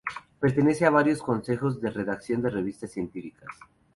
[0.39, 3.49] Pertenece a varios consejos de redacción de revistas científicas.